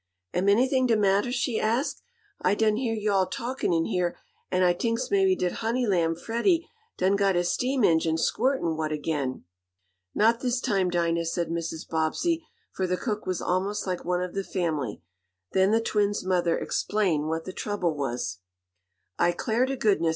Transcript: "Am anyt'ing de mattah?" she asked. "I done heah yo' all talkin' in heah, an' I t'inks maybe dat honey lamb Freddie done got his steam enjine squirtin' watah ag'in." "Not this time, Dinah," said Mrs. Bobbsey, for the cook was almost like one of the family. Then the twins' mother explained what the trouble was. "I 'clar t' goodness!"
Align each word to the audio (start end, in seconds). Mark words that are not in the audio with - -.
"Am 0.33 0.47
anyt'ing 0.49 0.87
de 0.87 0.97
mattah?" 0.97 1.31
she 1.31 1.59
asked. 1.59 2.01
"I 2.41 2.55
done 2.55 2.75
heah 2.75 2.95
yo' 2.99 3.13
all 3.13 3.27
talkin' 3.27 3.71
in 3.71 3.85
heah, 3.85 4.15
an' 4.49 4.63
I 4.63 4.73
t'inks 4.73 5.11
maybe 5.11 5.35
dat 5.35 5.51
honey 5.61 5.85
lamb 5.85 6.15
Freddie 6.15 6.67
done 6.97 7.15
got 7.15 7.35
his 7.35 7.51
steam 7.51 7.83
enjine 7.83 8.17
squirtin' 8.17 8.75
watah 8.75 8.95
ag'in." 8.95 9.43
"Not 10.15 10.39
this 10.39 10.59
time, 10.59 10.89
Dinah," 10.89 11.25
said 11.25 11.49
Mrs. 11.49 11.87
Bobbsey, 11.87 12.43
for 12.71 12.87
the 12.87 12.97
cook 12.97 13.27
was 13.27 13.43
almost 13.43 13.85
like 13.85 14.03
one 14.03 14.23
of 14.23 14.33
the 14.33 14.43
family. 14.43 15.03
Then 15.51 15.69
the 15.69 15.79
twins' 15.79 16.25
mother 16.25 16.57
explained 16.57 17.27
what 17.27 17.45
the 17.45 17.53
trouble 17.53 17.95
was. 17.95 18.39
"I 19.19 19.31
'clar 19.33 19.67
t' 19.67 19.75
goodness!" 19.75 20.09